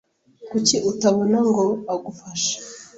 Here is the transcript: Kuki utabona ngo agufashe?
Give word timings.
Kuki 0.49 0.75
utabona 0.91 1.37
ngo 1.49 1.65
agufashe? 1.93 2.53